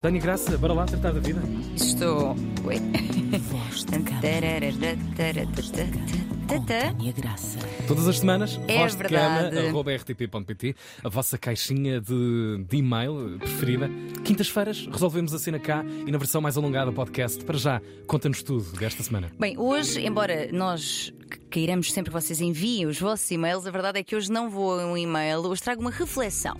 [0.00, 1.42] Tânia Graça, bora lá tratar da vida.
[1.74, 2.36] Estou.
[2.64, 2.76] Oi.
[3.50, 3.96] Voz de
[7.20, 7.58] Graça.
[7.88, 9.50] Todas as semanas, É voz de cama,
[9.96, 13.90] rtp.pt, a vossa caixinha de, de e-mail preferida.
[14.24, 17.44] Quintas-feiras resolvemos a cena cá e na versão mais alongada podcast.
[17.44, 19.32] Para já, conta-nos tudo desta semana.
[19.36, 21.12] Bem, hoje, embora nós
[21.48, 24.78] queiramos sempre que vocês enviem os vossos e-mails, a verdade é que hoje não vou
[24.78, 26.56] a um e-mail, hoje trago uma reflexão.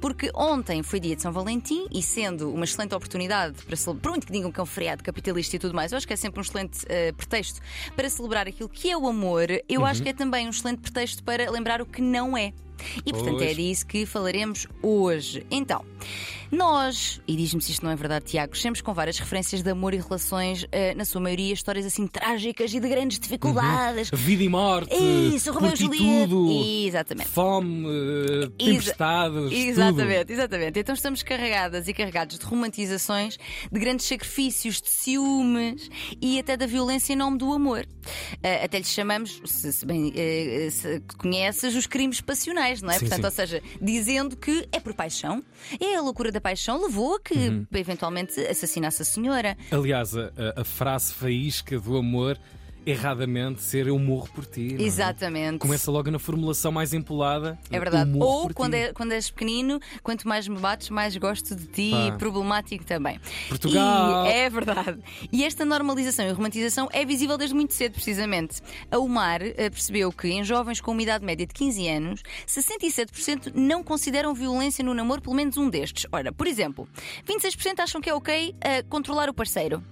[0.00, 4.10] Porque ontem foi dia de São Valentim e sendo uma excelente oportunidade para celebrar, por
[4.10, 6.16] muito que digam que é um feriado capitalista e tudo mais, eu acho que é
[6.16, 7.60] sempre um excelente eh, pretexto
[7.96, 11.22] para celebrar aquilo que é o amor, eu acho que é também um excelente pretexto
[11.24, 12.52] para lembrar o que não é.
[13.04, 13.56] E portanto é Pois.
[13.56, 15.44] disso que falaremos hoje.
[15.50, 15.84] Então,
[16.50, 19.92] nós, e diz-me se isto não é verdade, Tiago, sempre com várias referências de amor
[19.94, 24.10] e relações, eh, na sua maioria, histórias assim trágicas e de grandes dificuldades.
[24.12, 26.34] Vida e morte, Isso, Romeu e Julieta.
[26.88, 27.28] Exatamente.
[27.28, 30.78] fome, eh, Exa- tempestades, Exatamente, exatamente.
[30.78, 33.38] Então estamos carregadas e carregados de romantizações,
[33.70, 35.90] de grandes sacrifícios, de ciúmes
[36.20, 37.86] e até da violência em nome do amor.
[38.42, 42.94] Ah, até lhe chamamos, se, se bem eh, se conheces, os crimes passionais, não é?
[42.94, 43.24] Sim, Portanto, sim.
[43.26, 45.42] ou seja, dizendo que é por paixão,
[45.80, 47.66] é a loucura da paixão levou a que Uhum.
[47.74, 49.56] eventualmente assassinasse a senhora.
[49.70, 52.38] Aliás, a- a frase faísca do amor,
[52.90, 54.76] erradamente, ser eu morro por ti.
[54.78, 54.82] é?
[54.82, 55.58] Exatamente.
[55.58, 57.58] Começa logo na formulação mais empolada.
[57.70, 58.10] É verdade.
[58.18, 61.90] Ou quando, é, quando és pequenino, quanto mais me bates, mais gosto de ti.
[61.90, 62.16] Pá.
[62.16, 63.20] Problemático também.
[63.48, 64.26] Portugal!
[64.26, 64.98] E é verdade.
[65.30, 68.60] E esta normalização e romantização é visível desde muito cedo, precisamente.
[68.90, 73.52] A UMAR eh, percebeu que em jovens com uma idade média de 15 anos, 67%
[73.54, 76.06] não consideram violência no namoro pelo menos um destes.
[76.10, 76.88] Ora, por exemplo,
[77.26, 79.82] 26% acham que é ok eh, controlar o parceiro.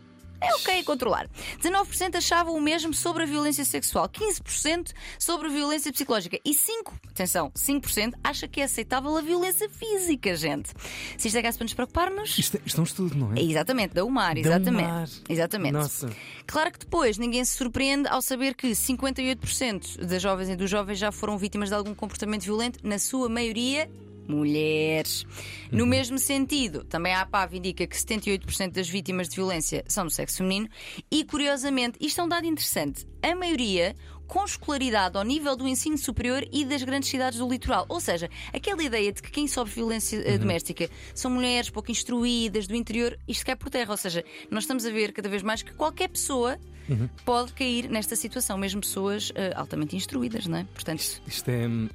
[0.40, 1.28] É ok controlar.
[1.62, 6.92] 19% achavam o mesmo sobre a violência sexual, 15% sobre a violência psicológica e 5%,
[7.10, 10.70] atenção, 5% acha que é aceitável a violência física, gente.
[11.16, 12.38] Se isto é caso para nos preocupar-nos.
[12.38, 13.40] Isto, isto é um estudo, não é?
[13.40, 14.88] É Exatamente, da UMAR, Da exatamente.
[14.88, 15.08] UMAR.
[15.28, 15.72] Exatamente.
[15.72, 16.10] Nossa.
[16.46, 20.98] Claro que depois ninguém se surpreende ao saber que 58% das jovens e dos jovens
[20.98, 23.88] já foram vítimas de algum comportamento violento, na sua maioria
[24.32, 25.24] mulheres.
[25.70, 25.90] No Uhum.
[25.90, 30.38] mesmo sentido, também a APAV indica que 78% das vítimas de violência são do sexo
[30.38, 30.68] feminino
[31.10, 33.94] e, curiosamente, isto é um dado interessante, a maioria
[34.26, 37.86] com escolaridade ao nível do ensino superior e das grandes cidades do litoral.
[37.88, 40.24] Ou seja, aquela ideia de que quem sofre violência Uhum.
[40.26, 43.92] eh, doméstica são mulheres pouco instruídas do interior, isto cai por terra.
[43.92, 47.08] Ou seja, nós estamos a ver cada vez mais que qualquer pessoa Uhum.
[47.24, 50.64] pode cair nesta situação, mesmo pessoas eh, altamente instruídas, não é?
[50.74, 51.88] Portanto, Isto é hum,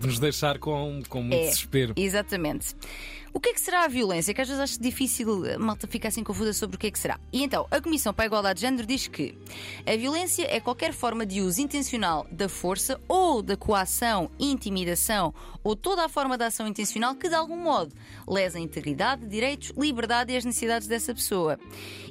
[0.00, 1.48] de nos deixar com, com muito É.
[1.48, 1.94] desespero.
[1.96, 2.74] Exatamente.
[3.32, 4.34] O que é que será a violência?
[4.34, 6.98] Que às vezes acho difícil a malta ficar assim confusa sobre o que é que
[6.98, 7.18] será.
[7.32, 9.38] E então, a Comissão para a Igualdade de Género diz que
[9.86, 15.32] a violência é qualquer forma de uso intencional da força ou da coação, intimidação
[15.62, 17.94] ou toda a forma de ação intencional que de algum modo
[18.26, 21.58] lesa a integridade, direitos, liberdade e as necessidades dessa pessoa.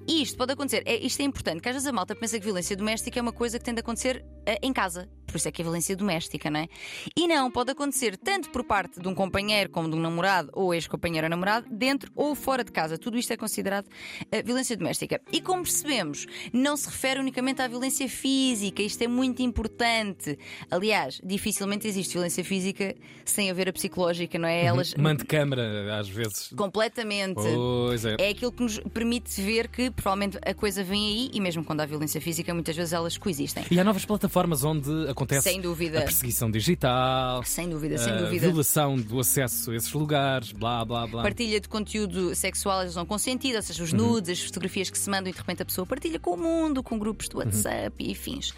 [0.08, 2.46] E isto pode acontecer, é, isto é importante, que às vezes a malta pensa que
[2.46, 5.09] violência doméstica é uma coisa que tende a acontecer eh, em casa.
[5.28, 6.68] Por isso é que é violência doméstica, não é?
[7.16, 10.74] E não, pode acontecer tanto por parte de um companheiro como de um namorado ou
[10.74, 12.97] ex-companheiro ou namorado, dentro ou fora de casa.
[12.97, 13.88] Tudo isto é considerado
[14.31, 15.20] eh, violência doméstica.
[15.31, 18.81] E como percebemos, não se refere unicamente à violência física.
[18.84, 20.38] Isto é muito importante.
[20.70, 24.64] Aliás, dificilmente existe violência física sem haver a psicológica, não é?
[24.66, 26.50] Elas Mande câmara, às vezes.
[26.56, 27.36] completamente.
[27.36, 28.16] Pois é.
[28.20, 31.81] É aquilo que nos permite ver que provavelmente a coisa vem aí e mesmo quando
[31.81, 33.64] há violência física, muitas vezes elas coexistem.
[33.72, 36.00] E há novas plataformas onde acontece Sem dúvida.
[36.00, 38.47] a perseguição digital, Sem dúvida, sem a dúvida.
[38.47, 41.21] violação do acesso a esses lugares, blá blá blá.
[41.23, 43.97] Partilha de conteúdo sexual não consentido, ou seja, os Uhum.
[43.99, 46.81] nudes, as fotografias que se mandam e de repente a pessoa partilha com o mundo,
[46.83, 47.33] com grupos Uhum.
[47.33, 48.53] do WhatsApp e afins.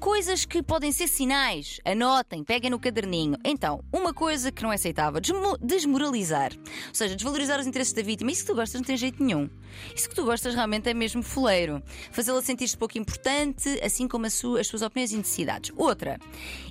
[0.00, 3.38] Coisas que podem ser sinais, anotem, peguem no caderninho.
[3.42, 6.52] Então, uma coisa que não é aceitável, desmo- desmoralizar.
[6.88, 8.30] Ou seja, desvalorizar os interesses da vítima.
[8.30, 9.48] Isso que tu gostas não tem jeito nenhum.
[9.96, 11.82] Isso que tu gostas realmente é mesmo foleiro.
[12.12, 15.72] Fazê-la sentir-se pouco importante, assim como a sua- as suas opiniões e necessidades.
[15.74, 16.18] Outra,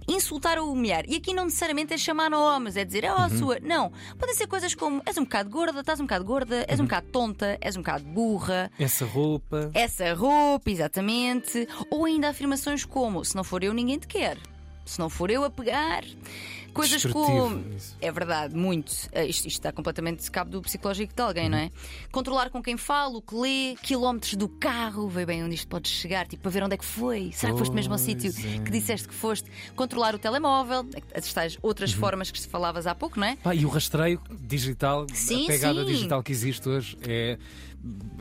[0.07, 1.03] insultar ou humilhar.
[1.07, 3.59] E aqui não necessariamente é chamar nomes, é dizer, oh, sua.
[3.61, 3.91] Não.
[4.17, 7.07] Podem ser coisas como és um bocado gorda, estás um bocado gorda, és um bocado
[7.11, 8.71] tonta, és um bocado burra.
[8.77, 9.71] Essa roupa.
[9.73, 11.67] Essa roupa, exatamente.
[11.89, 14.37] Ou ainda afirmações como: se não for eu, ninguém te quer.
[14.85, 16.03] Se não for eu a pegar.
[16.73, 17.63] Coisas como.
[17.75, 17.95] isso.
[18.01, 18.91] É verdade, muito.
[19.11, 21.71] Eh, Isto, isto está completamente de cabo do psicológico de alguém, não é?
[22.11, 25.87] Controlar com quem fala, o que lê, quilómetros do carro, vê bem onde isto pode
[25.89, 27.31] chegar, tipo, para ver onde é que foi.
[27.33, 28.59] Será que foste mesmo ao sítio é.
[28.59, 29.49] que disseste que foste?
[29.75, 31.99] Controlar o telemóvel, as tais outras Uhum.
[31.99, 33.35] formas que se falavas há pouco, não é?
[33.37, 35.85] Pá, e o rastreio digital, Sim, a pegada sim.
[35.91, 37.37] digital que existe hoje é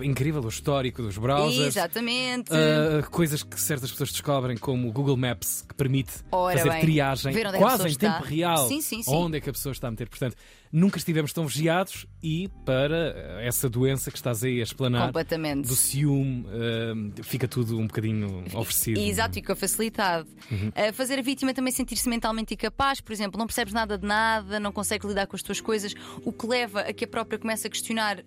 [0.03, 0.43] incrível.
[0.43, 1.69] O histórico dos browsers.
[1.69, 2.51] Exatamente.
[2.53, 6.81] Uh, coisas que certas pessoas descobrem, como o Google Maps, que permite Ora fazer bem,
[6.81, 8.42] triagem é quase em tempo real.
[8.69, 9.11] Sim, sim, sim.
[9.15, 10.09] Onde é que a pessoa está a meter?
[10.09, 10.37] Portanto,
[10.73, 16.47] nunca estivemos tão vigiados e para essa doença que estás aí a explanar do ciúme,
[16.49, 19.01] eh, fica tudo um bocadinho oferecido.
[19.01, 20.29] Exato, fica facilitado.
[20.51, 20.69] Uhum.
[20.69, 24.59] Uh, fazer a vítima também sentir-se mentalmente incapaz, por exemplo, não percebes nada de nada,
[24.59, 27.67] não consegues lidar com as tuas coisas, o que leva a que a própria comece
[27.67, 28.23] a questionar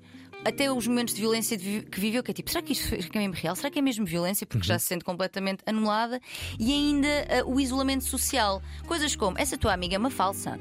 [0.46, 3.34] até os momentos de violência que viveu, que é tipo, será que isto é mesmo
[3.34, 3.56] real?
[3.56, 4.46] Será que é mesmo violência?
[4.46, 4.74] Porque Uhum.
[4.74, 6.22] já se sente completamente anulada.
[6.60, 7.08] E ainda
[7.46, 8.62] uh, o isolamento social.
[8.88, 10.60] Coisas como, essa tua amiga é uma falsa.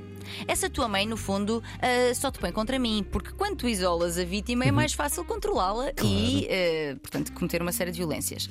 [0.49, 3.05] Essa tua mãe, no fundo, uh, só te põe contra mim.
[3.13, 4.75] Porque quando tu isolas a vítima, é Uhum.
[4.75, 6.49] mais fácil controlá-la e,
[6.95, 8.49] uh, portanto, cometer uma série de violências.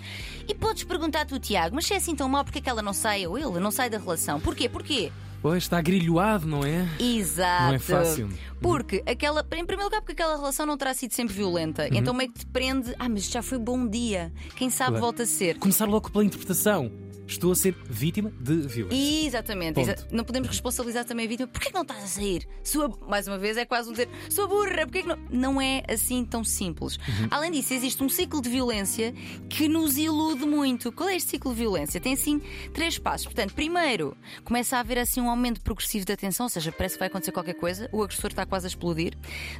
[0.47, 2.81] E podes perguntar tu, Tiago, mas se é assim tão mal, porque é que ela
[2.81, 4.39] não sai, ou ele não sai da relação?
[4.39, 4.69] Porquê?
[4.69, 5.11] Porquê?
[5.43, 6.87] Pois está grilhoado, não é?
[6.97, 7.63] Exato.
[7.65, 8.29] Não é fácil.
[8.61, 11.83] Porque aquela, em primeiro lugar, porque aquela relação não terá sido sempre violenta.
[11.83, 11.89] Uhum.
[11.97, 14.31] Então meio que te prende, ah, mas já foi bom dia.
[14.55, 15.01] Quem sabe Claro.
[15.01, 15.57] volta a ser.
[15.59, 16.89] Começar logo pela interpretação.
[17.25, 19.25] Estou a ser vítima de violência.
[19.27, 19.79] Exatamente.
[19.79, 21.47] Exa- Não podemos responsabilizar também a vítima.
[21.47, 22.47] Porquê que não estás a sair?
[22.63, 25.17] Sua, mais uma vez, é quase um dizer, sua burra, porquê que não?
[25.29, 26.97] Não é assim tão simples.
[26.97, 27.27] Uhum.
[27.31, 29.13] Além disso, existe um ciclo de violência
[29.49, 30.91] que nos ilude muito.
[30.91, 31.99] Qual é este ciclo de violência?
[31.99, 32.41] Tem assim
[32.73, 33.25] três passos.
[33.25, 36.99] Portanto, primeiro, começa a haver assim um aumento progressivo da tensão, ou seja, parece que
[36.99, 39.13] vai acontecer qualquer coisa, o agressor está quase a explodir.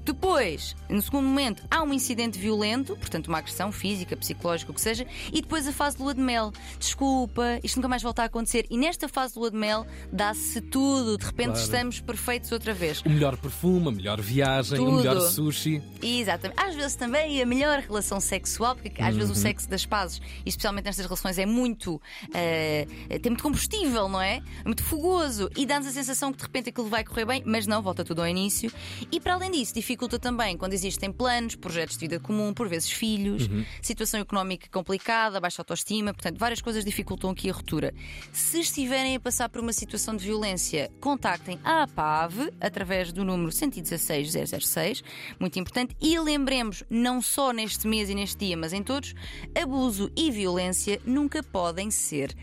[0.03, 4.81] Depois, no segundo momento, há um incidente violento, portanto, uma agressão física, psicológica, o que
[4.81, 6.51] seja, e depois a fase de lua de mel.
[6.77, 8.65] Desculpa, isto nunca mais volta a acontecer.
[8.69, 11.17] E nesta fase de lua de mel dá-se tudo.
[11.17, 11.59] De repente Claro.
[11.61, 13.01] estamos perfeitos outra vez.
[13.05, 14.97] O melhor perfume, a melhor viagem, o Tudo.
[14.97, 15.81] melhor sushi.
[16.01, 16.59] Exatamente.
[16.61, 19.19] Às vezes também a melhor relação sexual, porque às Uhum.
[19.19, 22.01] vezes o sexo das pazes, especialmente nestas relações, é muito.
[22.33, 22.85] eh,
[23.21, 24.37] tem muito combustível, não é?
[24.37, 27.67] É muito fogoso e dá-nos a sensação que de repente aquilo vai correr bem, mas
[27.67, 28.71] não, volta tudo ao início.
[29.11, 32.89] E para além disso, dificulta também quando existem planos, projetos de vida comum, por vezes
[32.91, 33.65] filhos, Uhum.
[33.81, 37.93] situação económica complicada, baixa autoestima, portanto, várias coisas dificultam aqui a ruptura.
[38.31, 43.51] Se estiverem a passar por uma situação de violência, contactem a APAV através do número
[43.51, 45.03] 116 006,
[45.39, 49.13] muito importante, e lembremos, não só neste mês e neste dia, mas em todos,
[49.55, 52.35] abuso e violência nunca podem ser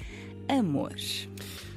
[0.49, 0.95] amor.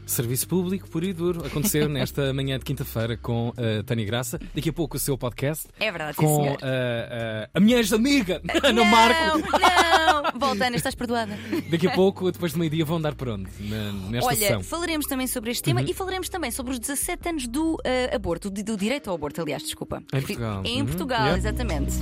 [0.06, 1.46] Serviço público puro e duro.
[1.46, 4.40] Aconteceu nesta manhã de quinta-feira com a Tânia Graça.
[4.54, 5.68] Daqui a pouco o seu podcast.
[5.80, 6.58] É verdade, Com senhor.
[6.62, 9.38] a, a, a minha ex-amiga, Ana não, Marco.
[9.40, 10.40] não!
[10.40, 11.38] Volta, Ana, estás perdoada.
[11.70, 13.48] Daqui a pouco, depois do meio-dia, vão dar por onde?
[13.62, 14.64] Na- nesta Olha, sessão.
[14.64, 15.78] falaremos também sobre este Uhum.
[15.78, 17.78] tema e falaremos também sobre os 17 anos do
[18.14, 20.04] aborto, do, do direito ao aborto, aliás, desculpa.
[20.14, 20.62] Em Portugal.
[20.66, 20.86] Em Uhum.
[20.88, 21.38] Portugal, Yeah.
[21.38, 21.94] exatamente.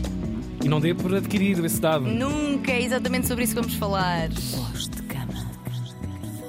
[0.64, 2.06] E não dê por adquirido esse dado.
[2.06, 4.30] Nunca é exatamente sobre isso que vamos falar.
[4.30, 5.01] Cama.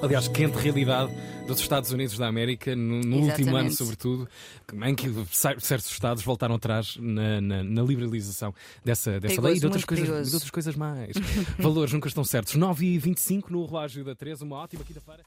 [0.03, 1.13] Aliás, quente realidade
[1.47, 4.29] dos Estados Unidos da América, no, no último ano, sobretudo,
[4.85, 8.53] em que cer- certos Estados voltaram atrás na, na- na liberalização
[8.85, 11.13] dessa, dessa Perigoso, lei e de outras, coisas, de outras coisas mais.
[11.59, 12.55] Valores nunca estão certos.
[12.57, 15.23] 9h25 no relógio da 3, uma ótima quinta-feira.